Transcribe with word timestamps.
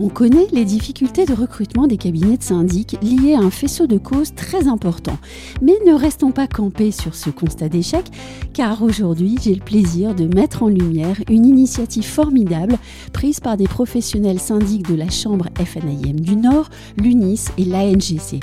On 0.00 0.08
connaît 0.08 0.46
les 0.52 0.64
difficultés 0.64 1.26
de 1.26 1.32
recrutement 1.32 1.88
des 1.88 1.96
cabinets 1.96 2.36
de 2.36 2.42
syndic 2.42 2.96
liées 3.02 3.34
à 3.34 3.40
un 3.40 3.50
faisceau 3.50 3.88
de 3.88 3.98
causes 3.98 4.32
très 4.32 4.68
important. 4.68 5.18
Mais 5.60 5.74
ne 5.84 5.92
restons 5.92 6.30
pas 6.30 6.46
campés 6.46 6.92
sur 6.92 7.16
ce 7.16 7.30
constat 7.30 7.68
d'échec, 7.68 8.04
car 8.52 8.84
aujourd'hui 8.84 9.36
j'ai 9.42 9.56
le 9.56 9.60
plaisir 9.60 10.14
de 10.14 10.32
mettre 10.32 10.62
en 10.62 10.68
lumière 10.68 11.16
une 11.28 11.44
initiative 11.44 12.06
formidable 12.06 12.78
prise 13.12 13.40
par 13.40 13.56
des 13.56 13.66
professionnels 13.66 14.38
syndics 14.38 14.88
de 14.88 14.94
la 14.94 15.10
Chambre 15.10 15.46
FNIM 15.56 16.20
du 16.20 16.36
Nord, 16.36 16.70
l'UNIS 16.96 17.46
et 17.58 17.64
l'ANGC 17.64 18.38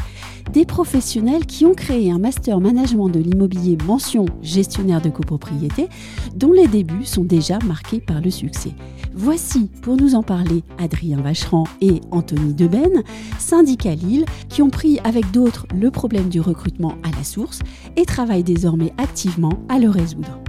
des 0.51 0.65
professionnels 0.65 1.45
qui 1.45 1.65
ont 1.65 1.73
créé 1.73 2.11
un 2.11 2.19
master 2.19 2.59
management 2.59 3.09
de 3.09 3.19
l'immobilier 3.19 3.77
mention 3.85 4.25
gestionnaire 4.41 5.01
de 5.01 5.09
copropriété, 5.09 5.89
dont 6.35 6.51
les 6.51 6.67
débuts 6.67 7.05
sont 7.05 7.23
déjà 7.23 7.59
marqués 7.65 7.99
par 7.99 8.21
le 8.21 8.29
succès. 8.29 8.71
Voici, 9.13 9.69
pour 9.81 9.97
nous 9.97 10.15
en 10.15 10.23
parler, 10.23 10.63
Adrien 10.77 11.21
Vacheran 11.45 11.65
et 11.81 12.01
Anthony 12.11 12.53
Deben, 12.53 13.03
syndicats 13.37 13.95
Lille, 13.95 14.25
qui 14.49 14.61
ont 14.61 14.69
pris 14.69 14.99
avec 15.03 15.31
d'autres 15.31 15.67
le 15.75 15.91
problème 15.91 16.29
du 16.29 16.41
recrutement 16.41 16.95
à 17.03 17.15
la 17.15 17.23
source 17.23 17.59
et 17.95 18.05
travaillent 18.05 18.43
désormais 18.43 18.93
activement 18.97 19.53
à 19.69 19.77
le 19.77 19.89
résoudre. 19.89 20.39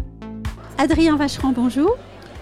Adrien 0.78 1.16
Vacheran, 1.16 1.52
bonjour. 1.54 1.96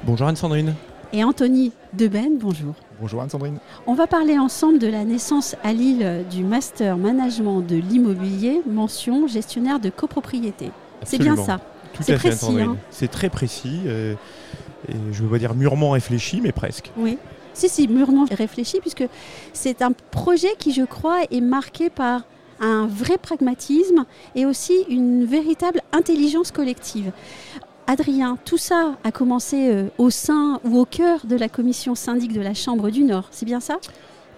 Bonjour 0.05 0.27
Anne-Sandrine. 0.29 0.75
Et 1.13 1.23
Anthony 1.25 1.73
Deben, 1.93 2.39
bonjour. 2.39 2.75
Bonjour 3.01 3.23
Anne-Sandrine. 3.23 3.59
On 3.87 3.95
va 3.95 4.07
parler 4.07 4.39
ensemble 4.39 4.79
de 4.79 4.87
la 4.87 5.05
naissance 5.05 5.57
à 5.63 5.73
Lille 5.73 6.25
du 6.31 6.45
Master 6.45 6.97
Management 6.97 7.61
de 7.61 7.77
l'immobilier, 7.77 8.61
mention 8.67 9.27
gestionnaire 9.27 9.81
de 9.81 9.91
copropriété. 9.91 10.71
C'est 11.03 11.19
bien 11.19 11.37
ça. 11.37 11.61
Tout 11.93 12.03
à 12.09 12.19
fait, 12.19 12.31
Anne-Sandrine. 12.31 12.77
C'est 12.91 13.11
très 13.11 13.31
précis. 13.31 13.81
Euh, 13.87 14.15
et 14.89 14.95
je 15.13 15.23
veux 15.23 15.29
pas 15.29 15.39
dire 15.39 15.55
mûrement 15.55 15.91
réfléchi, 15.91 16.41
mais 16.41 16.53
presque. 16.53 16.91
Oui. 16.97 17.19
Si, 17.55 17.69
si, 17.69 17.89
mûrement 17.89 18.27
réfléchi, 18.31 18.81
puisque 18.81 19.07
c'est 19.53 19.81
un 19.81 19.93
projet 20.11 20.55
qui, 20.59 20.73
je 20.73 20.83
crois, 20.83 21.23
est 21.31 21.41
marqué 21.41 21.89
par 21.89 22.23
un 22.61 22.87
vrai 22.87 23.19
pragmatisme 23.19 24.05
et 24.35 24.47
aussi 24.47 24.75
une 24.89 25.25
véritable 25.25 25.81
intelligence 25.93 26.51
collective. 26.51 27.11
Adrien, 27.87 28.39
tout 28.45 28.59
ça 28.59 28.97
a 29.05 29.13
commencé 29.13 29.71
euh, 29.71 29.89
au 29.99 30.11
sein 30.11 30.61
ou 30.65 30.79
au 30.79 30.85
cœur 30.85 31.27
de 31.27 31.37
la 31.37 31.49
commission 31.49 31.95
syndic 31.95 32.33
de 32.33 32.41
la 32.41 32.55
Chambre 32.55 32.91
du 32.91 33.03
Nord, 33.03 33.29
c'est 33.31 33.45
bien 33.45 33.61
ça? 33.61 33.79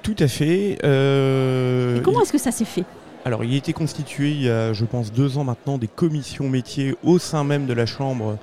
Tout 0.02 0.16
à 0.18 0.28
fait. 0.28 0.78
Euh, 0.84 1.98
et 1.98 2.02
comment 2.02 2.22
est-ce 2.22 2.32
que 2.32 2.38
ça 2.38 2.50
s'est 2.50 2.64
fait? 2.64 2.84
Alors, 3.24 3.44
il 3.44 3.54
a 3.54 3.56
été 3.56 3.72
constitué 3.72 4.30
il 4.30 4.42
y 4.42 4.48
a, 4.48 4.72
je 4.72 4.84
pense, 4.84 5.12
deux 5.12 5.38
ans 5.38 5.44
maintenant, 5.44 5.78
des 5.78 5.88
commissions 5.88 6.48
métiers 6.48 6.96
au 7.02 7.18
sein 7.18 7.44
même 7.44 7.66
de 7.66 7.72
la 7.72 7.86
Chambre 7.86 8.38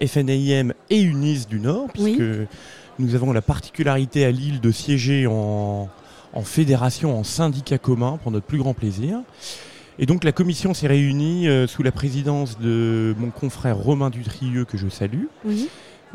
FNAIM 0.00 0.72
et 0.90 1.00
UNIS 1.00 1.46
du 1.48 1.60
Nord, 1.60 1.88
puisque 1.92 2.22
nous 2.98 3.14
avons 3.14 3.32
la 3.32 3.42
particularité 3.42 4.24
à 4.24 4.30
Lille 4.30 4.60
de 4.60 4.70
siéger 4.70 5.26
en, 5.26 5.88
en 6.32 6.42
fédération, 6.42 7.18
en 7.18 7.24
syndicat 7.24 7.78
commun, 7.78 8.18
pour 8.22 8.32
notre 8.32 8.46
plus 8.46 8.58
grand 8.58 8.74
plaisir. 8.74 9.20
Et 9.98 10.06
donc 10.06 10.24
la 10.24 10.32
commission 10.32 10.72
s'est 10.74 10.86
réunie 10.86 11.48
euh, 11.48 11.66
sous 11.66 11.82
la 11.82 11.92
présidence 11.92 12.58
de 12.58 13.14
mon 13.18 13.30
confrère 13.30 13.76
Romain 13.76 14.10
Dutrieux, 14.10 14.64
que 14.64 14.78
je 14.78 14.88
salue. 14.88 15.24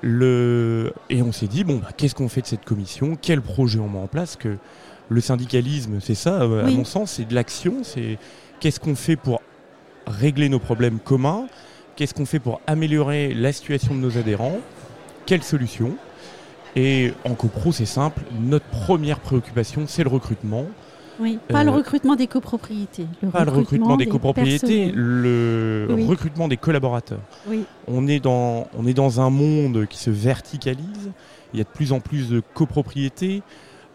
Le... 0.01 0.93
Et 1.09 1.21
on 1.21 1.31
s'est 1.31 1.47
dit, 1.47 1.63
bon, 1.63 1.77
bah, 1.77 1.89
qu'est-ce 1.95 2.15
qu'on 2.15 2.29
fait 2.29 2.41
de 2.41 2.47
cette 2.47 2.65
commission? 2.65 3.17
Quel 3.19 3.41
projet 3.41 3.79
on 3.79 3.89
met 3.89 3.99
en 3.99 4.07
place? 4.07 4.35
Que 4.35 4.57
Le 5.09 5.21
syndicalisme, 5.21 5.99
c'est 5.99 6.15
ça, 6.15 6.41
euh, 6.41 6.65
à 6.65 6.69
mon 6.69 6.85
sens, 6.85 7.13
c'est 7.13 7.25
de 7.25 7.33
l'action. 7.33 7.83
C'est 7.83 8.17
qu'est-ce 8.59 8.79
qu'on 8.79 8.95
fait 8.95 9.15
pour 9.15 9.41
régler 10.05 10.49
nos 10.49 10.59
problèmes 10.59 10.99
communs? 10.99 11.47
Qu'est-ce 11.95 12.13
qu'on 12.13 12.25
fait 12.25 12.39
pour 12.39 12.61
améliorer 12.67 13.33
la 13.33 13.51
situation 13.51 13.95
de 13.95 13.99
nos 13.99 14.17
adhérents? 14.17 14.59
Quelles 15.25 15.43
solutions 15.43 15.95
Et 16.77 17.11
en 17.25 17.33
copro, 17.33 17.71
c'est 17.71 17.87
simple, 17.87 18.21
notre 18.39 18.67
première 18.67 19.19
préoccupation, 19.19 19.85
c'est 19.87 20.03
le 20.03 20.09
recrutement. 20.09 20.65
Oui, 21.19 21.39
pas 21.49 21.63
le 21.63 21.71
recrutement 21.71 22.15
des 22.15 22.27
copropriétés. 22.27 23.07
Le 23.23 23.29
pas 23.29 23.43
le 23.43 23.49
recrutement 23.49 23.97
des, 23.97 24.05
copropriétés, 24.05 24.91
le 24.93 25.87
recrutement 26.07 26.47
des 26.47 26.57
collaborateurs. 26.57 27.21
Oui. 27.47 27.63
On, 27.87 28.07
est 28.07 28.19
dans, 28.19 28.67
on 28.77 28.85
est 28.85 28.93
dans 28.93 29.19
un 29.19 29.31
monde 29.31 29.87
qui 29.89 29.97
se 29.97 30.11
verticalise. 30.11 31.11
Il 31.51 31.57
y 31.57 31.61
a 31.61 31.63
de 31.63 31.69
plus 31.69 31.93
en 31.93 31.99
plus 31.99 32.29
de 32.29 32.43
copropriétés. 32.53 33.41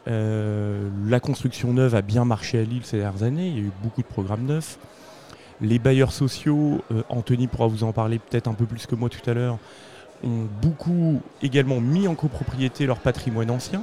Euh, 0.09 0.89
la 1.07 1.21
construction 1.21 1.73
neuve 1.73 1.95
a 1.95 2.03
bien 2.03 2.25
marché 2.25 2.59
à 2.59 2.65
Lille 2.65 2.83
ces 2.83 2.99
dernières 2.99 3.23
années. 3.23 3.47
Il 3.47 3.55
y 3.55 3.61
a 3.61 3.63
eu 3.63 3.73
beaucoup 3.85 4.03
de 4.03 4.09
programmes 4.09 4.45
neufs. 4.45 4.81
Les 5.61 5.79
bailleurs 5.79 6.11
sociaux, 6.11 6.81
euh, 6.91 7.03
Anthony 7.09 7.47
pourra 7.47 7.69
vous 7.69 7.85
en 7.85 7.93
parler 7.93 8.19
peut-être 8.19 8.49
un 8.49 8.55
peu 8.55 8.67
plus 8.67 8.87
que 8.87 8.97
moi 8.97 9.09
tout 9.09 9.31
à 9.31 9.35
l'heure, 9.35 9.59
ont 10.25 10.47
beaucoup 10.61 11.21
également 11.43 11.81
mis 11.81 12.07
en 12.09 12.15
copropriété 12.15 12.87
leur 12.87 12.99
patrimoine 12.99 13.51
ancien. 13.51 13.83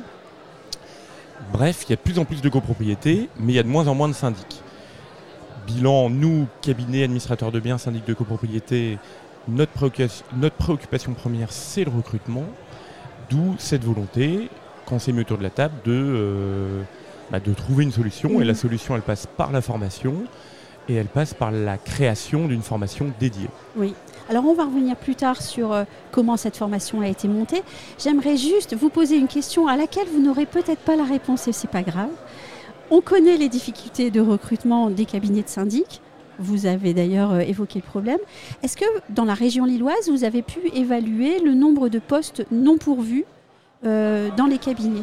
Bref, 1.53 1.83
il 1.85 1.91
y 1.91 1.93
a 1.93 1.95
de 1.95 2.01
plus 2.01 2.19
en 2.19 2.25
plus 2.25 2.41
de 2.41 2.49
copropriétés, 2.49 3.29
mais 3.39 3.53
il 3.53 3.55
y 3.55 3.59
a 3.59 3.63
de 3.63 3.67
moins 3.67 3.87
en 3.87 3.95
moins 3.95 4.07
de 4.07 4.13
syndics. 4.13 4.61
Bilan, 5.67 6.09
nous, 6.09 6.47
cabinet 6.61 7.03
administrateurs 7.03 7.51
de 7.51 7.59
biens, 7.59 7.77
syndic 7.77 8.05
de 8.05 8.13
copropriété, 8.13 8.97
notre 9.47 9.71
préoccupation, 10.57 11.13
première, 11.13 11.51
c'est 11.51 11.83
le 11.83 11.91
recrutement. 11.91 12.45
D'où 13.29 13.55
cette 13.57 13.83
volonté, 13.83 14.49
quand 14.85 14.99
c'est 14.99 15.11
mis 15.11 15.21
autour 15.21 15.37
de 15.37 15.43
la 15.43 15.49
table, 15.49 15.75
de, 15.85 15.91
euh, 15.93 16.81
bah, 17.31 17.39
de 17.39 17.53
trouver 17.53 17.83
une 17.83 17.91
solution. 17.91 18.41
Et 18.41 18.45
la 18.45 18.55
solution, 18.55 18.95
elle 18.95 19.01
passe 19.01 19.27
par 19.27 19.51
la 19.51 19.61
formation 19.61 20.15
et 20.89 20.95
elle 20.95 21.07
passe 21.07 21.33
par 21.33 21.51
la 21.51 21.77
création 21.77 22.47
d'une 22.47 22.61
formation 22.61 23.11
dédiée. 23.19 23.47
Oui. 23.77 23.93
Alors 24.29 24.45
on 24.45 24.53
va 24.53 24.65
revenir 24.65 24.95
plus 24.95 25.15
tard 25.15 25.41
sur 25.41 25.71
euh, 25.71 25.85
comment 26.11 26.37
cette 26.37 26.57
formation 26.57 27.01
a 27.01 27.07
été 27.07 27.27
montée. 27.27 27.63
J'aimerais 27.97 28.37
juste 28.37 28.75
vous 28.75 28.89
poser 28.89 29.17
une 29.17 29.27
question 29.27 29.67
à 29.67 29.75
laquelle 29.75 30.07
vous 30.07 30.21
n'aurez 30.21 30.45
peut-être 30.45 30.81
pas 30.81 30.95
la 30.95 31.03
réponse 31.03 31.47
et 31.47 31.51
c'est 31.51 31.69
pas 31.69 31.81
grave. 31.81 32.09
On 32.91 33.01
connaît 33.01 33.37
les 33.37 33.49
difficultés 33.49 34.11
de 34.11 34.21
recrutement 34.21 34.89
des 34.89 35.05
cabinets 35.05 35.43
de 35.43 35.47
syndic. 35.47 36.01
Vous 36.39 36.65
avez 36.65 36.93
d'ailleurs 36.93 37.33
euh, 37.33 37.39
évoqué 37.39 37.79
le 37.79 37.89
problème. 37.89 38.19
Est-ce 38.63 38.77
que 38.77 38.85
dans 39.09 39.25
la 39.25 39.33
région 39.33 39.65
lilloise, 39.65 40.09
vous 40.09 40.23
avez 40.23 40.41
pu 40.41 40.59
évaluer 40.73 41.39
le 41.39 41.53
nombre 41.53 41.89
de 41.89 41.99
postes 41.99 42.45
non 42.51 42.77
pourvus 42.77 43.25
euh, 43.85 44.29
dans 44.37 44.45
les 44.45 44.57
cabinets? 44.57 45.01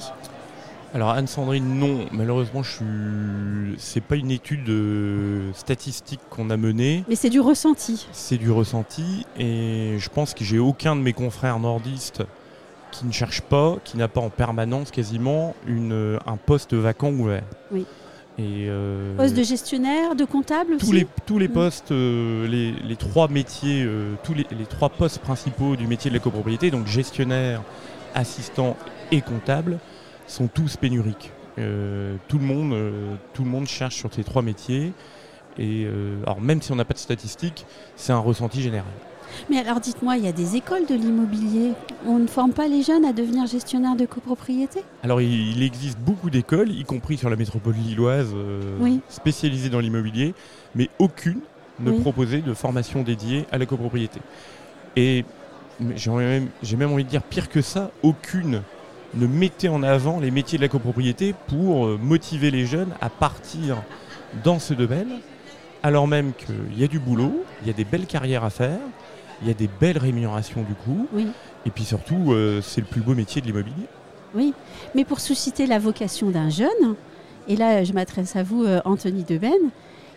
Alors 0.96 1.10
Anne-Sandrine, 1.10 1.78
non. 1.78 2.06
Malheureusement, 2.10 2.62
je 2.62 2.70
suis. 2.70 3.76
C'est 3.76 4.00
pas 4.00 4.16
une 4.16 4.30
étude 4.30 4.66
euh, 4.70 5.52
statistique 5.52 6.20
qu'on 6.30 6.48
a 6.48 6.56
menée. 6.56 7.04
Mais 7.06 7.16
c'est 7.16 7.28
du 7.28 7.38
ressenti. 7.38 8.08
C'est 8.12 8.38
du 8.38 8.50
ressenti, 8.50 9.26
et 9.38 9.96
je 9.98 10.08
pense 10.08 10.32
que 10.32 10.42
j'ai 10.42 10.58
aucun 10.58 10.96
de 10.96 11.02
mes 11.02 11.12
confrères 11.12 11.58
nordistes 11.58 12.22
qui 12.92 13.04
ne 13.04 13.12
cherche 13.12 13.42
pas, 13.42 13.76
qui 13.84 13.98
n'a 13.98 14.08
pas 14.08 14.22
en 14.22 14.30
permanence 14.30 14.90
quasiment 14.90 15.54
une, 15.66 15.92
euh, 15.92 16.18
un 16.24 16.38
poste 16.38 16.72
vacant 16.72 17.10
ouvert. 17.10 17.44
Oui. 17.70 17.84
Et 18.38 18.64
euh, 18.68 19.14
poste 19.18 19.36
de 19.36 19.42
gestionnaire, 19.42 20.14
de 20.14 20.24
comptable 20.24 20.78
tous 20.78 20.92
les 20.92 21.06
tous 21.26 21.38
les 21.38 21.48
mm. 21.48 21.52
postes, 21.52 21.90
les, 21.90 22.72
les, 22.72 22.96
trois 22.96 23.28
métiers, 23.28 23.86
tous 24.24 24.32
les, 24.32 24.46
les, 24.50 24.64
trois 24.64 24.88
postes 24.88 25.18
principaux 25.18 25.76
du 25.76 25.86
métier 25.86 26.10
de 26.10 26.16
la 26.16 26.22
copropriété, 26.22 26.70
donc 26.70 26.86
gestionnaire, 26.86 27.60
assistant 28.14 28.78
et 29.12 29.20
comptable, 29.20 29.78
sont 30.26 30.48
tous 30.48 30.76
pénuriques. 30.76 31.32
Euh, 31.58 32.16
tout, 32.28 32.38
le 32.38 32.44
monde, 32.44 32.72
euh, 32.72 33.14
tout 33.32 33.42
le 33.42 33.50
monde 33.50 33.66
cherche 33.66 33.96
sur 33.96 34.12
ces 34.12 34.24
trois 34.24 34.42
métiers. 34.42 34.92
Et 35.58 35.84
euh, 35.86 36.22
alors 36.24 36.40
même 36.40 36.60
si 36.60 36.70
on 36.72 36.76
n'a 36.76 36.84
pas 36.84 36.94
de 36.94 36.98
statistiques, 36.98 37.64
c'est 37.96 38.12
un 38.12 38.18
ressenti 38.18 38.60
général. 38.60 38.92
Mais 39.50 39.58
alors 39.58 39.80
dites-moi, 39.80 40.18
il 40.18 40.24
y 40.24 40.28
a 40.28 40.32
des 40.32 40.56
écoles 40.56 40.86
de 40.86 40.94
l'immobilier. 40.94 41.72
On 42.06 42.18
ne 42.18 42.26
forme 42.26 42.52
pas 42.52 42.68
les 42.68 42.82
jeunes 42.82 43.04
à 43.04 43.12
devenir 43.12 43.46
gestionnaires 43.46 43.96
de 43.96 44.06
copropriété? 44.06 44.82
Alors 45.02 45.20
il, 45.20 45.62
existe 45.62 45.98
beaucoup 45.98 46.30
d'écoles, 46.30 46.70
y 46.70 46.84
compris 46.84 47.16
sur 47.16 47.28
la 47.28 47.36
métropole 47.36 47.74
lilloise, 47.74 48.34
spécialisées 49.08 49.68
dans 49.68 49.80
l'immobilier, 49.80 50.34
mais 50.74 50.90
aucune 50.98 51.40
ne 51.80 51.90
proposait 51.90 52.40
de 52.40 52.54
formation 52.54 53.02
dédiée 53.02 53.46
à 53.50 53.58
la 53.58 53.66
copropriété. 53.66 54.20
Et 54.94 55.24
j'ai 55.94 56.10
même, 56.10 56.48
même 56.78 56.92
envie 56.92 57.04
de 57.04 57.08
dire 57.08 57.22
pire 57.22 57.48
que 57.48 57.60
ça, 57.60 57.90
aucune 58.02 58.62
ne 59.14 59.26
mettez 59.26 59.68
en 59.68 59.82
avant 59.82 60.20
les 60.20 60.30
métiers 60.30 60.58
de 60.58 60.62
la 60.62 60.68
copropriété 60.68 61.34
pour 61.46 61.86
euh, 61.86 61.98
motiver 62.00 62.50
les 62.50 62.66
jeunes 62.66 62.94
à 63.00 63.08
partir 63.08 63.76
dans 64.44 64.58
ce 64.58 64.74
domaine, 64.74 65.20
alors 65.82 66.08
même 66.08 66.32
qu'il 66.34 66.78
y 66.78 66.84
a 66.84 66.88
du 66.88 66.98
boulot, 66.98 67.44
il 67.62 67.68
y 67.68 67.70
a 67.70 67.72
des 67.72 67.84
belles 67.84 68.06
carrières 68.06 68.44
à 68.44 68.50
faire, 68.50 68.78
il 69.42 69.48
y 69.48 69.50
a 69.50 69.54
des 69.54 69.68
belles 69.80 69.98
rémunérations 69.98 70.62
du 70.62 70.74
coup, 70.74 71.06
et 71.64 71.70
puis 71.70 71.84
surtout, 71.84 72.32
euh, 72.32 72.60
c'est 72.60 72.80
le 72.80 72.86
plus 72.86 73.00
beau 73.00 73.14
métier 73.14 73.40
de 73.40 73.46
l'immobilier. 73.46 73.86
Oui, 74.34 74.52
mais 74.94 75.04
pour 75.04 75.20
susciter 75.20 75.66
la 75.66 75.78
vocation 75.78 76.30
d'un 76.30 76.50
jeune, 76.50 76.96
et 77.48 77.56
là 77.56 77.84
je 77.84 77.92
m'adresse 77.92 78.36
à 78.36 78.42
vous, 78.42 78.64
euh, 78.64 78.80
Anthony 78.84 79.22
Deben, 79.22 79.70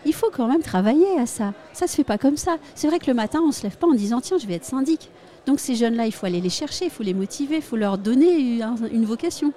il 0.04 0.14
faut 0.14 0.30
quand 0.32 0.48
même 0.48 0.62
travailler 0.62 1.18
à 1.18 1.26
ça. 1.26 1.52
Ça 1.72 1.86
se 1.86 1.94
fait 1.94 2.04
pas 2.04 2.18
comme 2.18 2.36
ça. 2.36 2.56
C'est 2.74 2.88
vrai 2.88 2.98
que 2.98 3.06
le 3.06 3.14
matin, 3.14 3.40
on 3.46 3.52
se 3.52 3.62
lève 3.62 3.76
pas 3.76 3.86
en 3.86 3.94
disant 3.94 4.20
tiens, 4.20 4.38
je 4.38 4.46
vais 4.46 4.54
être 4.54 4.64
syndic. 4.64 5.10
Donc 5.46 5.60
ces 5.60 5.74
jeunes-là, 5.74 6.06
il 6.06 6.12
faut 6.12 6.26
aller 6.26 6.40
les 6.40 6.50
chercher, 6.50 6.86
il 6.86 6.90
faut 6.90 7.02
les 7.02 7.14
motiver, 7.14 7.56
il 7.56 7.62
faut 7.62 7.76
leur 7.76 7.98
donner 7.98 8.60
une 8.92 9.04
vocation. 9.04 9.52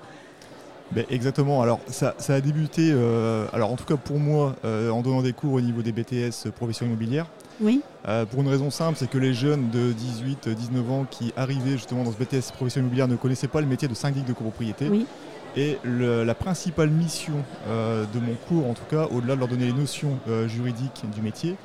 Ben, 0.94 1.06
exactement. 1.10 1.62
Alors 1.62 1.80
ça, 1.88 2.14
a 2.28 2.42
débuté, 2.42 2.92
euh, 2.92 3.48
alors 3.52 3.72
en 3.72 3.76
tout 3.76 3.86
cas 3.86 3.98
pour 3.98 4.20
moi, 4.20 4.56
euh, 4.64 4.90
en 4.90 5.02
donnant 5.02 5.22
des 5.22 5.34
cours 5.34 5.54
au 5.54 5.62
niveau 5.62 5.82
des 5.82 5.92
BTS 5.92 6.52
profession 6.56 6.86
immobilière. 6.86 7.26
Oui. 7.62 7.82
Euh, 8.08 8.26
pour 8.26 8.42
une 8.42 8.48
raison 8.48 8.70
simple, 8.70 8.98
c'est 8.98 9.10
que 9.10 9.18
les 9.18 9.34
jeunes 9.34 9.70
de 9.70 9.94
18-19 9.94 10.92
ans 10.92 11.06
qui 11.10 11.34
arrivaient 11.36 11.74
justement 11.74 12.04
dans 12.04 12.12
ce 12.12 12.18
BTS 12.18 12.52
profession 12.54 12.82
immobilière 12.82 13.08
ne 13.08 13.16
connaissaient 13.16 13.48
pas 13.48 13.62
le 13.62 13.68
métier 13.68 13.88
de 13.88 13.94
syndic 13.94 14.26
de 14.26 14.34
copropriété. 14.34 14.88
Oui. 14.90 15.06
Et 15.56 15.78
la 15.86 16.34
principale 16.34 16.90
mission 16.90 17.34
de 17.68 18.20
mon 18.20 18.34
cours, 18.48 18.68
en 18.68 18.74
tout 18.74 18.86
cas, 18.90 19.08
au-delà 19.12 19.36
de 19.36 19.40
leur 19.40 19.48
donner 19.48 19.68
les 19.68 19.74
notions 19.74 20.18
juridiques 20.48 21.04
du 21.14 21.22
métier, 21.22 21.58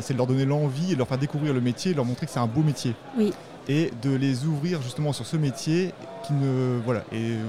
c'est 0.00 0.12
de 0.12 0.18
leur 0.18 0.26
donner 0.26 0.44
l'envie 0.44 0.92
et 0.92 0.94
de 0.94 0.98
leur 0.98 1.08
faire 1.08 1.18
découvrir 1.18 1.52
le 1.54 1.60
métier, 1.60 1.92
et 1.92 1.94
leur 1.94 2.04
montrer 2.04 2.26
que 2.26 2.32
c'est 2.32 2.40
un 2.40 2.46
beau 2.46 2.62
métier. 2.62 2.94
Oui 3.18 3.32
et 3.68 3.90
de 4.02 4.14
les 4.14 4.44
ouvrir 4.44 4.82
justement 4.82 5.14
sur 5.14 5.24
ce 5.24 5.38
métier 5.38 5.92
qui 6.26 6.34
ne 6.34 6.78
voilà 6.84 7.00
et 7.12 7.30
euh, 7.30 7.44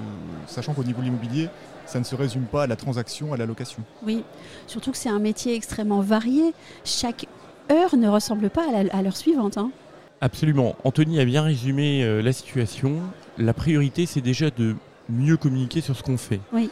sachant 0.47 0.73
qu'au 0.73 0.85
niveau 0.85 1.01
de 1.01 1.05
l'immobilier 1.05 1.49
ça 1.85 1.99
ne 1.99 2.03
se 2.03 2.15
résume 2.15 2.45
pas 2.45 2.63
à 2.63 2.67
la 2.67 2.75
transaction, 2.75 3.33
à 3.33 3.37
la 3.37 3.45
location. 3.45 3.83
Oui, 4.03 4.23
surtout 4.65 4.91
que 4.91 4.97
c'est 4.97 5.09
un 5.09 5.19
métier 5.19 5.53
extrêmement 5.55 6.01
varié. 6.01 6.53
Chaque 6.83 7.27
heure 7.71 7.95
ne 7.95 8.07
ressemble 8.07 8.49
pas 8.49 8.65
à 8.91 9.01
l'heure 9.03 9.15
suivante. 9.15 9.59
Hein. 9.59 9.69
Absolument. 10.19 10.75
Anthony 10.83 11.19
a 11.19 11.25
bien 11.25 11.43
résumé 11.43 12.03
euh, 12.03 12.23
la 12.23 12.33
situation. 12.33 13.01
La 13.38 13.53
priorité, 13.53 14.07
c'est 14.07 14.21
déjà 14.21 14.49
de 14.49 14.75
mieux 15.09 15.38
communiquer 15.38 15.81
sur 15.81 15.95
ce 15.95 16.01
qu'on 16.01 16.17
fait. 16.17 16.39
Oui. 16.53 16.71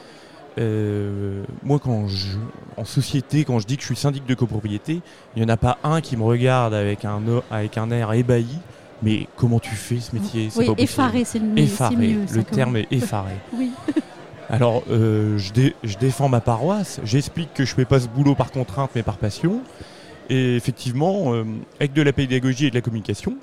Euh, 0.60 1.44
moi, 1.64 1.80
quand 1.80 2.08
je, 2.08 2.38
en 2.78 2.86
société, 2.86 3.44
quand 3.44 3.60
je 3.60 3.68
dis 3.68 3.76
que 3.76 3.82
je 3.82 3.88
suis 3.88 3.96
syndic 3.96 4.26
de 4.26 4.36
copropriété, 4.36 5.02
il 5.36 5.44
n'y 5.44 5.46
en 5.46 5.54
a 5.54 5.58
pas 5.58 5.78
un 5.84 6.02
qui 6.02 6.18
me 6.18 6.24
regarde 6.24 6.74
avec 6.74 7.06
un, 7.06 7.22
avec 7.52 7.78
un 7.78 7.92
air 7.92 8.14
ébahi 8.14 8.60
mais 9.04 9.28
comment 9.36 9.60
tu 9.60 9.76
fais 9.76 10.00
ce 10.00 10.16
métier? 10.16 10.50
Oui, 10.56 10.70
effaré, 10.78 11.26
c'est 11.26 11.40
le 11.40 11.46
mieux. 11.46 11.64
Effaré, 11.64 12.18
le 12.34 12.44
terme 12.44 12.78
est 12.78 12.88
effaré. 12.90 13.34
oui. 13.54 13.72
Alors, 14.50 14.84
euh, 14.90 15.38
je, 15.38 15.98
défends 15.98 16.30
ma 16.30 16.42
paroisse, 16.42 17.02
j'explique 17.04 17.54
que 17.54 17.66
je 17.66 17.72
ne 17.72 17.76
fais 17.76 17.86
pas 17.86 18.00
ce 18.00 18.08
boulot 18.08 18.36
par 18.36 18.52
contrainte, 18.52 18.92
mais 18.96 19.04
par 19.04 19.18
passion. 19.18 19.62
Et 20.30 20.56
effectivement, 20.56 21.34
euh, 21.34 21.44
avec 21.80 21.94
de 21.94 22.02
la 22.02 22.14
pédagogie 22.14 22.68
et 22.68 22.70
de 22.70 22.76
la 22.76 22.82
communication, 22.82 23.36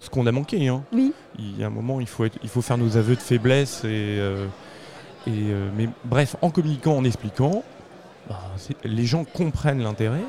ce 0.00 0.10
qu'on 0.10 0.26
a 0.26 0.32
manqué. 0.32 0.68
Hein. 0.68 0.82
Oui. 0.92 1.12
Il 1.38 1.58
y 1.58 1.64
a 1.64 1.68
un 1.68 1.70
moment, 1.70 2.00
il 2.00 2.06
faut, 2.06 2.26
il 2.42 2.48
faut 2.48 2.62
faire 2.62 2.76
nos 2.76 2.96
aveux 2.96 3.16
de 3.16 3.20
faiblesse. 3.20 3.84
Et, 3.84 4.18
euh, 5.28 5.70
mais 5.76 5.88
bref, 6.04 6.36
en 6.42 6.50
communiquant, 6.50 6.96
en 6.96 7.04
expliquant, 7.04 7.62
bah, 8.28 8.40
les 8.84 9.06
gens 9.06 9.24
comprennent 9.24 9.82
l'intérêt. 9.82 10.24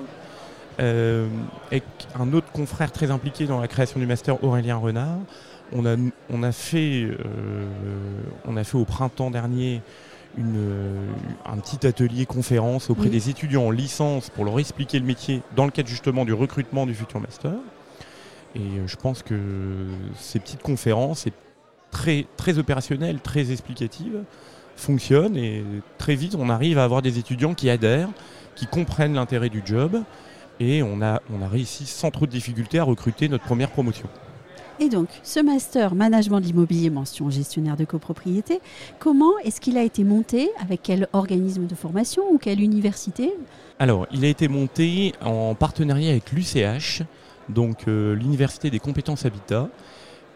Euh, 0.80 1.28
avec 1.68 1.84
un 2.18 2.34
autre 2.34 2.52
confrère 2.52 2.92
très 2.92 3.12
impliqué 3.12 3.46
dans 3.46 3.60
la 3.60 3.68
création 3.68 4.00
du 4.00 4.06
master, 4.06 4.44
Aurélien 4.44 4.78
Renard. 4.78 5.20
On 5.74 5.86
a, 5.86 5.96
on 6.30 6.44
a, 6.44 6.52
fait, 6.52 7.04
euh, 7.04 7.66
on 8.46 8.58
a 8.58 8.64
fait 8.64 8.78
au 8.78 8.86
printemps 8.86 9.32
dernier 9.32 9.82
une, 10.38 11.08
un 11.46 11.58
petit 11.58 11.86
atelier 11.86 12.26
conférence 12.26 12.90
auprès 12.90 13.10
des 13.10 13.30
étudiants 13.30 13.68
en 13.68 13.72
licence 13.72 14.30
pour 14.30 14.46
leur 14.46 14.60
expliquer 14.60 15.00
le 15.00 15.06
métier 15.06 15.42
dans 15.56 15.66
le 15.66 15.72
cadre 15.72 15.90
justement 15.90 16.26
du 16.26 16.34
recrutement 16.34 16.86
du 16.86 16.94
futur 16.94 17.20
master. 17.20 17.54
Et 18.56 18.60
euh, 18.60 18.88
je 18.88 18.96
pense 18.96 19.24
que 19.24 19.40
ces 20.16 20.40
petites 20.40 20.62
conférences, 20.62 21.28
très, 21.90 22.26
très 22.38 22.58
opérationnelles, 22.58 23.20
très 23.20 23.52
explicatives, 23.52 24.24
fonctionnent 24.82 25.38
et 25.38 25.64
très 25.98 26.16
vite 26.16 26.36
on 26.38 26.50
arrive 26.50 26.78
à 26.78 26.84
avoir 26.84 27.02
des 27.02 27.20
étudiants 27.20 27.54
qui 27.54 27.70
adhèrent, 27.70 28.10
qui 28.56 28.68
comprennent 28.68 29.14
l'intérêt 29.14 29.50
du 29.50 29.62
job 29.66 30.02
et 30.60 30.84
on 30.84 31.02
a, 31.02 31.22
on 31.34 31.42
a 31.42 31.48
réussi 31.48 31.86
sans 31.86 32.12
trop 32.12 32.26
de 32.26 32.32
difficultés 32.32 32.80
à 32.80 32.84
recruter 32.84 33.28
notre 33.30 33.44
première 33.44 33.72
promotion. 33.72 34.08
Et 34.80 34.90
donc, 34.90 35.10
ce 35.22 35.40
master 35.40 35.94
management 35.94 36.40
de 36.40 36.46
l'immobilier 36.46 36.90
mention 36.90 37.30
gestionnaire 37.30 37.78
de 37.78 37.86
copropriété, 37.86 38.60
comment 38.98 39.38
est-ce 39.44 39.62
qu'il 39.62 39.78
a 39.78 39.84
été 39.84 40.04
monté? 40.04 40.50
Avec 40.60 40.82
quel 40.82 41.08
organisme 41.14 41.68
de 41.68 41.76
formation 41.76 42.24
ou 42.32 42.40
quelle 42.40 42.62
université? 42.62 43.32
Alors, 43.78 44.08
il 44.12 44.26
a 44.26 44.28
été 44.28 44.48
monté 44.48 45.14
en 45.24 45.54
partenariat 45.54 46.10
avec 46.10 46.32
l'UCH, 46.32 47.04
donc 47.50 47.88
euh, 47.88 48.16
l'Université 48.16 48.72
des 48.72 48.80
compétences 48.80 49.24
habitat, 49.24 49.70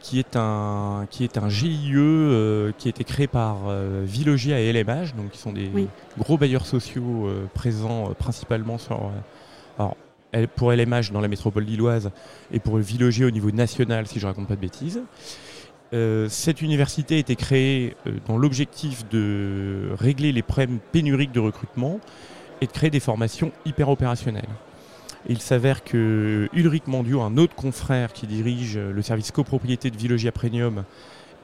qui 0.06 0.20
est 0.20 0.36
un, 0.36 1.08
qui 1.10 1.24
est 1.24 1.40
un 1.40 1.50
GIE 1.50 1.94
euh, 1.96 2.72
qui 2.78 2.88
a 2.88 2.92
été 2.92 3.04
créé 3.04 3.26
par 3.26 3.58
euh, 3.68 4.04
Vilogia 4.06 4.60
et 4.60 4.72
LMH, 4.72 5.16
donc 5.18 5.32
qui 5.32 5.40
sont 5.40 5.52
des 5.52 5.72
gros 6.20 6.38
bailleurs 6.38 6.68
sociaux 6.68 7.28
présents 7.56 8.14
principalement 8.14 8.78
sur 8.78 9.10
pour 10.56 10.72
LMH 10.72 11.12
dans 11.12 11.22
la 11.22 11.28
métropole 11.28 11.64
lilloise 11.64 12.12
et 12.52 12.60
pour 12.60 12.78
le 12.78 12.84
Viloger 12.84 13.26
au 13.26 13.32
niveau 13.32 13.50
national, 13.50 14.06
si 14.06 14.20
je 14.20 14.26
ne 14.26 14.32
raconte 14.32 14.48
pas 14.48 14.56
de 14.56 14.62
bêtises. 14.62 15.02
Euh, 15.94 16.28
cette 16.30 16.62
université 16.62 17.16
a 17.16 17.18
été 17.20 17.36
créée 17.36 17.96
euh, 18.06 18.12
dans 18.28 18.38
l'objectif 18.38 19.08
de 19.10 19.90
régler 19.98 20.32
les 20.32 20.44
problèmes 20.44 20.80
pénuriques 20.92 21.32
de 21.32 21.40
recrutement 21.40 22.00
et 22.62 22.68
de 22.68 22.72
créer 22.72 22.90
des 22.90 23.00
formations 23.00 23.52
hyper 23.66 23.90
opérationnelles. 23.90 24.50
Il 25.28 25.40
s'avère 25.40 25.84
que 25.84 26.50
Ulrich 26.54 26.88
Mandio, 26.88 27.22
un 27.22 27.38
autre 27.38 27.56
confrère 27.56 28.14
qui 28.14 28.28
dirige 28.28 28.78
le 28.78 29.02
service 29.02 29.32
copropriété 29.32 29.90
de 29.90 29.98
Vilogia 29.98 30.32
Premium, 30.32 30.84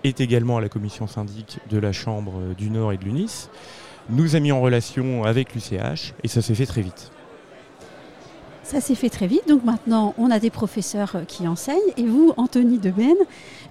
est 0.03 0.21
également 0.21 0.57
à 0.57 0.61
la 0.61 0.69
commission 0.69 1.07
syndic 1.07 1.59
de 1.69 1.77
la 1.77 1.91
Chambre 1.91 2.53
du 2.57 2.69
Nord 2.69 2.93
et 2.93 2.97
de 2.97 3.03
l'UNIS, 3.03 3.49
nous 4.09 4.35
a 4.35 4.39
mis 4.39 4.51
en 4.51 4.61
relation 4.61 5.23
avec 5.23 5.53
l'UCH 5.53 6.13
et 6.23 6.27
ça 6.27 6.41
s'est 6.41 6.55
fait 6.55 6.65
très 6.65 6.81
vite. 6.81 7.11
Ça 8.71 8.79
s'est 8.79 8.95
fait 8.95 9.09
très 9.09 9.27
vite. 9.27 9.49
Donc 9.49 9.65
maintenant, 9.65 10.15
on 10.17 10.31
a 10.31 10.39
des 10.39 10.49
professeurs 10.49 11.11
euh, 11.15 11.23
qui 11.27 11.45
enseignent. 11.45 11.77
Et 11.97 12.05
vous, 12.05 12.31
Anthony 12.37 12.77
Deben, 12.77 13.17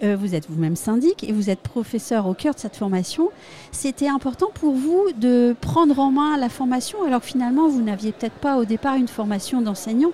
euh, 0.02 0.14
vous 0.14 0.34
êtes 0.34 0.46
vous-même 0.46 0.76
syndic 0.76 1.24
et 1.24 1.32
vous 1.32 1.48
êtes 1.48 1.60
professeur 1.60 2.26
au 2.26 2.34
cœur 2.34 2.52
de 2.52 2.60
cette 2.60 2.76
formation. 2.76 3.30
C'était 3.72 4.08
important 4.08 4.50
pour 4.52 4.74
vous 4.74 5.06
de 5.18 5.56
prendre 5.58 5.98
en 5.98 6.10
main 6.10 6.36
la 6.36 6.50
formation 6.50 7.02
alors 7.02 7.22
que 7.22 7.28
finalement, 7.28 7.66
vous 7.66 7.80
n'aviez 7.80 8.12
peut-être 8.12 8.34
pas 8.34 8.58
au 8.58 8.66
départ 8.66 8.96
une 8.96 9.08
formation 9.08 9.62
d'enseignant 9.62 10.12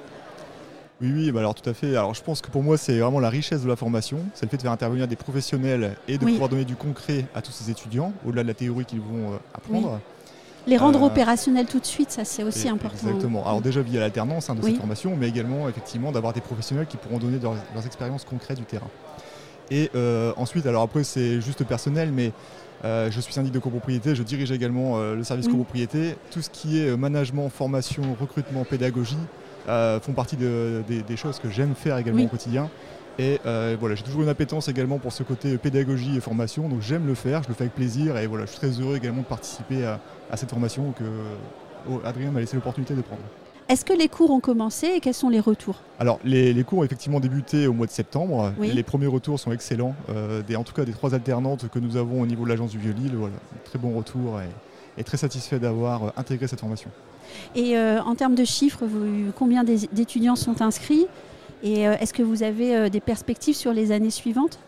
oui, 1.02 1.12
oui, 1.14 1.30
bah 1.30 1.40
alors 1.40 1.54
tout 1.54 1.68
à 1.68 1.74
fait. 1.74 1.90
Alors 1.94 2.14
je 2.14 2.22
pense 2.22 2.40
que 2.40 2.50
pour 2.50 2.62
moi, 2.62 2.78
c'est 2.78 2.98
vraiment 2.98 3.20
la 3.20 3.28
richesse 3.28 3.62
de 3.62 3.68
la 3.68 3.76
formation. 3.76 4.16
C'est 4.32 4.46
le 4.46 4.50
fait 4.50 4.56
de 4.56 4.62
faire 4.62 4.72
intervenir 4.72 5.06
des 5.06 5.16
professionnels 5.16 5.94
et 6.08 6.16
de 6.16 6.24
pouvoir 6.24 6.48
donner 6.48 6.64
du 6.64 6.74
concret 6.74 7.26
à 7.34 7.42
tous 7.42 7.52
ces 7.52 7.70
étudiants, 7.70 8.14
au-delà 8.26 8.44
de 8.44 8.48
la 8.48 8.54
théorie 8.54 8.86
qu'ils 8.86 9.02
vont 9.02 9.32
euh, 9.32 9.36
apprendre. 9.52 10.00
Les 10.66 10.76
rendre 10.76 11.02
euh, 11.02 11.06
opérationnels 11.06 11.66
tout 11.66 11.78
de 11.78 11.86
suite, 11.86 12.10
ça 12.10 12.24
c'est 12.24 12.42
aussi 12.42 12.68
important. 12.68 13.08
Exactement. 13.08 13.46
Alors 13.46 13.60
déjà 13.60 13.82
via 13.82 14.00
l'alternance 14.00 14.50
hein, 14.50 14.54
de 14.54 14.62
cette 14.62 14.76
formation, 14.76 15.14
mais 15.16 15.28
également 15.28 15.68
effectivement 15.68 16.12
d'avoir 16.12 16.32
des 16.32 16.40
professionnels 16.40 16.86
qui 16.86 16.96
pourront 16.96 17.18
donner 17.18 17.38
leurs, 17.38 17.86
expériences 17.86 18.24
concrètes 18.24 18.58
du 18.58 18.64
terrain. 18.64 18.88
Et 19.70 19.90
euh, 19.94 20.32
ensuite, 20.36 20.66
alors 20.66 20.82
après 20.82 21.04
c'est 21.04 21.40
juste 21.40 21.64
personnel, 21.64 22.10
mais 22.12 22.32
euh, 22.84 23.10
je 23.10 23.20
suis 23.20 23.32
syndic 23.32 23.52
de 23.52 23.58
copropriété, 23.58 24.14
je 24.14 24.22
dirige 24.22 24.50
également 24.50 24.98
le 24.98 25.22
service 25.22 25.46
copropriété. 25.46 26.16
Tout 26.30 26.42
ce 26.42 26.50
qui 26.50 26.80
est 26.80 26.96
management, 26.96 27.48
formation, 27.48 28.02
recrutement, 28.20 28.64
pédagogie 28.64 29.18
font 29.66 30.12
partie 30.14 30.36
des 30.36 31.16
choses 31.16 31.38
que 31.38 31.50
j'aime 31.50 31.74
faire 31.74 31.96
également 31.96 32.24
au 32.24 32.28
quotidien. 32.28 32.68
Et 33.18 33.40
euh, 33.46 33.76
voilà, 33.78 33.94
j'ai 33.94 34.02
toujours 34.02 34.22
une 34.22 34.28
appétence 34.28 34.68
également 34.68 34.98
pour 34.98 35.12
ce 35.12 35.22
côté 35.22 35.56
pédagogie 35.56 36.16
et 36.16 36.20
formation, 36.20 36.68
donc 36.68 36.82
j'aime 36.82 37.06
le 37.06 37.14
faire, 37.14 37.42
je 37.42 37.48
le 37.48 37.54
fais 37.54 37.64
avec 37.64 37.74
plaisir 37.74 38.18
et 38.18 38.26
voilà, 38.26 38.44
je 38.44 38.50
suis 38.50 38.58
très 38.58 38.68
heureux 38.68 38.96
également 38.96 39.22
de 39.22 39.26
participer 39.26 39.84
à, 39.84 40.00
cette 40.36 40.50
formation 40.50 40.92
que 40.92 41.04
oh, 41.90 42.00
Adrien 42.04 42.30
m'a 42.30 42.40
laissé 42.40 42.56
l'opportunité 42.56 42.94
de 42.94 43.00
prendre. 43.00 43.22
Est-ce 43.68 43.84
que 43.84 43.94
les 43.94 44.08
cours 44.08 44.30
ont 44.30 44.40
commencé 44.40 44.86
et 44.86 45.00
quels 45.00 45.14
sont 45.14 45.30
les 45.30 45.40
retours? 45.40 45.76
Alors, 45.98 46.20
les, 46.24 46.62
cours 46.62 46.80
ont 46.80 46.84
effectivement 46.84 47.18
débuté 47.18 47.66
au 47.66 47.72
mois 47.72 47.86
de 47.86 47.90
septembre. 47.90 48.52
Les 48.60 48.84
premiers 48.84 49.08
retours 49.08 49.40
sont 49.40 49.50
excellents. 49.50 49.96
Euh, 50.08 50.40
en 50.56 50.62
tout 50.62 50.72
cas, 50.72 50.84
des 50.84 50.92
trois 50.92 51.14
alternantes 51.14 51.68
que 51.68 51.80
nous 51.80 51.96
avons 51.96 52.20
au 52.20 52.26
niveau 52.26 52.44
de 52.44 52.50
l'agence 52.50 52.70
du 52.70 52.78
Vieux-Lille, 52.78 53.16
voilà, 53.16 53.34
très 53.64 53.80
bon 53.80 53.90
retour 53.96 54.40
et, 54.96 55.02
très 55.02 55.16
satisfait 55.16 55.58
d'avoir 55.58 56.04
euh, 56.04 56.10
intégré 56.16 56.46
cette 56.46 56.60
formation. 56.60 56.90
Et 57.56 57.76
en 57.76 58.14
termes 58.14 58.36
de 58.36 58.44
chiffres, 58.44 58.84
combien 59.34 59.64
d'étudiants 59.64 60.36
sont 60.36 60.62
inscrits? 60.62 61.06
Et 61.62 61.86
euh, 61.86 61.96
est-ce 62.00 62.12
que 62.12 62.22
vous 62.22 62.42
avez 62.42 62.76
euh, 62.76 62.88
des 62.88 63.00
perspectives 63.00 63.54
sur 63.54 63.72
les 63.72 63.92
années 63.92 64.10
suivantes? 64.10 64.58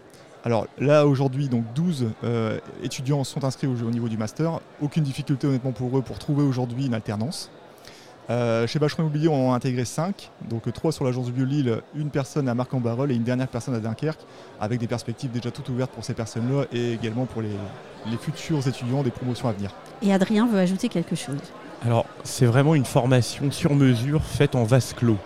Alors 0.44 0.66
là 0.78 1.06
aujourd'hui 1.06 1.48
donc 1.48 1.64
12 1.74 2.06
euh, 2.24 2.58
étudiants 2.82 3.24
sont 3.24 3.44
inscrits 3.44 3.66
au, 3.66 3.90
niveau 3.90 4.08
du 4.08 4.16
master. 4.16 4.60
Aucune 4.80 5.02
difficulté 5.02 5.46
honnêtement 5.46 5.72
pour 5.72 5.98
eux 5.98 6.02
pour 6.02 6.18
trouver 6.18 6.42
aujourd'hui 6.42 6.86
une 6.86 6.94
alternance. 6.94 7.50
chez 8.28 8.78
Bacheron 8.78 9.02
Immobilier 9.02 9.28
on 9.28 9.52
a 9.52 9.56
intégré 9.56 9.84
5, 9.84 10.30
donc 10.48 10.72
3 10.72 10.92
sur 10.92 11.04
l'agence 11.04 11.26
du 11.26 11.32
Vieux-Lille, 11.32 11.80
une 11.94 12.10
personne 12.10 12.48
à 12.48 12.54
Marc-en-Barœul 12.54 13.10
et 13.10 13.14
une 13.14 13.24
dernière 13.24 13.48
personne 13.48 13.74
à 13.74 13.80
Dunkerque, 13.80 14.20
avec 14.60 14.78
des 14.78 14.86
perspectives 14.86 15.30
déjà 15.30 15.50
toutes 15.50 15.68
ouvertes 15.70 15.90
pour 15.90 16.04
ces 16.04 16.14
personnes-là 16.14 16.66
et 16.72 16.92
également 16.92 17.26
pour 17.26 17.42
les, 17.42 17.56
les 18.06 18.16
futurs 18.16 18.66
étudiants 18.66 19.02
des 19.02 19.10
promotions 19.10 19.48
à 19.48 19.52
venir. 19.52 19.74
Et 20.02 20.12
Adrien 20.12 20.46
veut 20.46 20.58
ajouter 20.58 20.88
quelque 20.88 21.16
chose. 21.16 21.40
Alors 21.84 22.06
c'est 22.22 22.46
vraiment 22.46 22.74
une 22.74 22.84
formation 22.84 23.50
sur 23.50 23.74
mesure 23.74 24.22
faite 24.22 24.54
en 24.54 24.64
vase 24.64 24.92
clos. 24.92 25.18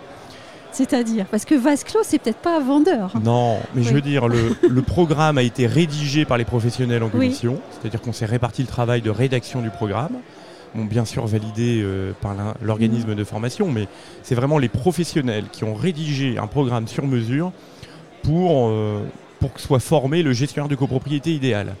C'est-à-dire 0.73 1.25
Parce 1.27 1.45
que 1.45 1.55
vase 1.55 1.83
clos, 1.83 2.01
c'est 2.03 2.19
peut-être 2.19 2.39
pas 2.39 2.59
vendeur. 2.59 3.13
Non, 3.23 3.59
mais 3.75 3.83
je 3.83 3.93
veux 3.93 4.01
dire, 4.01 4.27
le, 4.27 4.81
programme 4.81 5.37
a 5.37 5.43
été 5.43 5.67
rédigé 5.67 6.25
par 6.25 6.37
les 6.37 6.45
professionnels 6.45 7.03
en 7.03 7.09
commission, 7.09 7.59
c'est-à-dire 7.71 8.01
qu'on 8.01 8.13
s'est 8.13 8.25
réparti 8.25 8.61
le 8.61 8.67
travail 8.67 9.01
de 9.01 9.09
rédaction 9.09 9.61
du 9.61 9.69
programme. 9.69 10.13
bon, 10.75 10.85
bien 10.85 11.05
sûr 11.05 11.25
validés 11.25 11.85
par 12.21 12.35
l'organisme 12.61 13.15
de 13.15 13.23
formation, 13.23 13.71
mais 13.71 13.87
c'est 14.23 14.35
vraiment 14.35 14.57
les 14.57 14.69
professionnels 14.69 15.45
qui 15.51 15.63
ont 15.63 15.75
rédigé 15.75 16.37
un 16.37 16.47
programme 16.47 16.87
sur 16.87 17.05
mesure 17.05 17.51
pour, 18.23 18.73
pour 19.39 19.53
que 19.53 19.61
soit 19.61 19.79
formé 19.79 20.23
le 20.23 20.33
gestionnaire 20.33 20.69
de 20.69 20.75
copropriété 20.75 21.31
idéal. 21.31 21.75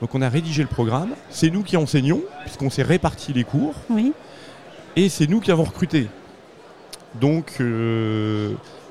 Donc 0.00 0.14
on 0.14 0.22
a 0.22 0.28
rédigé 0.28 0.62
le 0.62 0.68
programme, 0.68 1.10
c'est 1.30 1.50
nous 1.50 1.62
qui 1.62 1.76
enseignons, 1.76 2.22
puisqu'on 2.42 2.70
s'est 2.70 2.82
réparti 2.82 3.32
les 3.32 3.44
cours, 3.44 3.74
oui. 3.90 4.12
et 4.96 5.08
c'est 5.08 5.28
nous 5.28 5.40
qui 5.40 5.50
avons 5.50 5.64
recruté. 5.64 6.08
Donc 7.20 7.60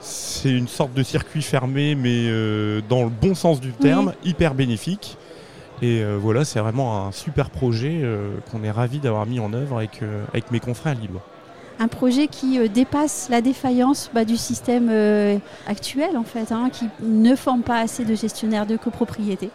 c'est 0.03 0.51
une 0.51 0.67
sorte 0.67 0.93
de 0.93 1.03
circuit 1.03 1.41
fermé, 1.41 1.95
mais 1.95 2.27
euh, 2.27 2.81
dans 2.89 3.03
le 3.03 3.09
bon 3.09 3.35
sens 3.35 3.61
du 3.61 3.71
terme, 3.71 4.13
hyper 4.23 4.53
bénéfique. 4.53 5.17
Et 5.81 6.01
euh, 6.01 6.17
voilà, 6.19 6.45
c'est 6.45 6.59
vraiment 6.59 7.07
un 7.07 7.11
super 7.11 7.49
projet 7.49 8.01
euh, 8.03 8.37
qu'on 8.51 8.63
est 8.63 8.71
ravi 8.71 8.99
d'avoir 8.99 9.25
mis 9.25 9.39
en 9.39 9.53
œuvre 9.53 9.77
avec, 9.77 10.01
avec 10.29 10.51
mes 10.51 10.59
confrères 10.59 10.95
lillois. 10.95 11.23
Un 11.79 11.87
projet 11.87 12.27
qui 12.27 12.69
dépasse 12.69 13.29
la 13.29 13.41
défaillance 13.41 14.11
bah, 14.13 14.25
du 14.25 14.37
système 14.37 14.91
actuel, 15.65 16.17
en 16.17 16.23
fait, 16.23 16.51
hein, 16.51 16.69
qui 16.71 16.85
ne 17.01 17.35
forme 17.35 17.63
pas 17.63 17.79
assez 17.79 18.05
de 18.05 18.13
gestionnaires 18.13 18.67
de 18.67 18.77
copropriété. 18.77 19.49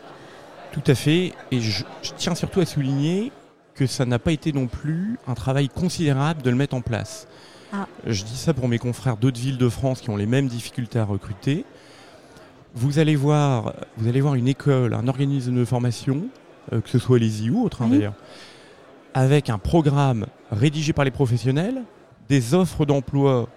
Tout 0.72 0.82
à 0.86 0.94
fait. 0.94 1.32
Et 1.52 1.60
je 1.60 1.84
tiens 2.16 2.34
surtout 2.34 2.60
à 2.60 2.66
souligner 2.66 3.30
que 3.74 3.86
ça 3.86 4.04
n'a 4.04 4.18
pas 4.18 4.32
été 4.32 4.52
non 4.52 4.66
plus 4.66 5.16
un 5.28 5.34
travail 5.34 5.68
considérable 5.68 6.42
de 6.42 6.50
le 6.50 6.56
mettre 6.56 6.74
en 6.74 6.80
place. 6.80 7.28
Ah. 7.72 7.86
Je 8.06 8.24
dis 8.24 8.36
ça 8.36 8.54
pour 8.54 8.68
mes 8.68 8.78
confrères 8.78 9.16
d'autres 9.16 9.40
villes 9.40 9.58
de 9.58 9.68
France 9.68 10.00
qui 10.00 10.10
ont 10.10 10.16
les 10.16 10.26
mêmes 10.26 10.48
difficultés 10.48 10.98
à 10.98 11.04
recruter. 11.04 11.64
Vous 12.74 12.98
allez 12.98 13.16
voir, 13.16 13.74
vous 13.96 14.08
allez 14.08 14.20
voir 14.20 14.34
une 14.34 14.48
école, 14.48 14.94
un 14.94 15.08
organisme 15.08 15.54
de 15.54 15.64
formation, 15.64 16.28
euh, 16.72 16.80
que 16.80 16.88
ce 16.88 16.98
soit 16.98 17.18
les 17.18 17.44
I 17.44 17.50
ou 17.50 17.64
autres 17.64 17.82
hein, 17.82 17.88
d'ailleurs, 17.88 18.14
avec 19.14 19.50
un 19.50 19.58
programme 19.58 20.26
rédigé 20.50 20.92
par 20.92 21.04
les 21.04 21.10
professionnels, 21.10 21.82
des 22.28 22.54
offres 22.54 22.86
d'emploi 22.86 23.48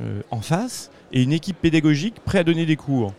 euh, 0.00 0.22
en 0.30 0.40
face 0.40 0.90
et 1.12 1.22
une 1.22 1.32
équipe 1.32 1.60
pédagogique 1.60 2.20
prête 2.24 2.40
à 2.40 2.44
donner 2.44 2.66
des 2.66 2.76
cours. 2.76 3.12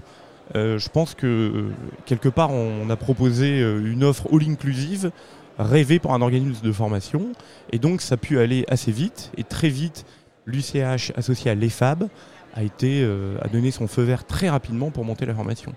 Euh, 0.56 0.78
je 0.78 0.90
pense 0.90 1.14
que 1.14 1.70
quelque 2.06 2.30
part 2.30 2.52
on 2.52 2.90
a 2.90 2.96
proposé 2.96 3.60
une 3.60 4.04
offre 4.04 4.28
all-inclusive 4.34 5.12
rêvée 5.58 6.00
par 6.00 6.14
un 6.14 6.22
organisme 6.22 6.66
de 6.66 6.72
formation 6.72 7.32
et 7.72 7.80
donc 7.80 8.02
ça 8.02 8.16
a 8.16 8.18
pu 8.18 8.40
aller 8.40 8.66
assez 8.68 8.92
vite 8.92 9.32
et 9.38 9.44
très 9.44 9.70
vite 9.70 10.06
l'UCH 10.46 11.12
associé 11.16 11.52
à 11.52 11.56
l'EFAB 11.56 12.08
a, 12.54 12.64
été, 12.64 13.02
euh, 13.04 13.38
a 13.42 13.48
donné 13.48 13.72
son 13.72 13.88
feu 13.88 14.04
vert 14.04 14.26
très 14.26 14.50
rapidement 14.50 14.92
pour 14.92 15.06
monter 15.06 15.26
la 15.26 15.34
formation. 15.34 15.74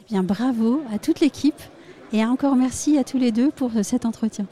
Eh 0.00 0.04
bien, 0.12 0.22
bravo 0.22 0.82
à 0.92 0.98
toute 0.98 1.20
l'équipe 1.20 1.60
et 2.12 2.24
encore 2.24 2.56
merci 2.56 2.98
à 2.98 3.04
tous 3.04 3.18
les 3.18 3.32
deux 3.32 3.50
pour 3.50 3.70
cet 3.82 4.04
entretien. 4.04 4.46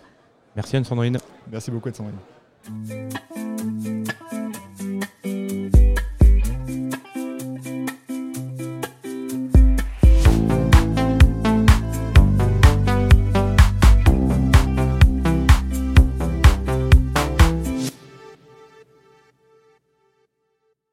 Merci 0.57 0.77
Anne-Sandrine. 0.77 1.19
Merci 1.51 1.71
beaucoup 1.71 1.89
Anne-Sandrine. 1.89 3.58